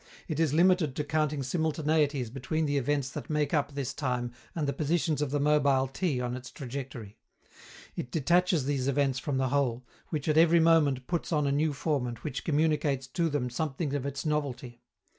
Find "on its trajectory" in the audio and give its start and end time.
6.19-7.17